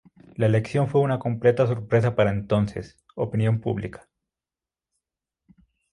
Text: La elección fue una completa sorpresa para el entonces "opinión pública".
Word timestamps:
La 0.35 0.47
elección 0.47 0.87
fue 0.89 1.01
una 1.01 1.19
completa 1.19 1.67
sorpresa 1.67 2.15
para 2.15 2.31
el 2.31 2.39
entonces 2.39 2.97
"opinión 3.13 3.61
pública". 3.61 4.09